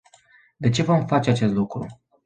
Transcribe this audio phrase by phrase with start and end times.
[0.61, 2.01] De ce vom face acest lucru?